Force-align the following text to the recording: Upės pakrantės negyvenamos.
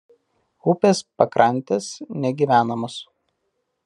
Upės 0.71 1.01
pakrantės 1.21 1.89
negyvenamos. 2.25 2.97